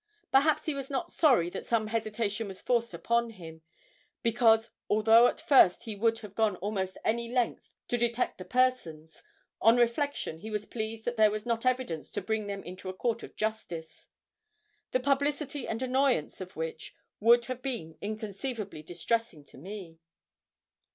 [0.31, 3.61] Perhaps he was not sorry that some hesitation was forced upon him,
[4.23, 9.21] because although at first he would have gone almost any length to detect the persons,
[9.61, 12.95] on reflection he was pleased that there was not evidence to bring them into a
[12.95, 14.09] court of justice,
[14.89, 19.99] the publicity and annoyance of which would have been inconceivably distressing to me.